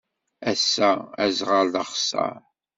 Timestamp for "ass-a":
0.51-0.89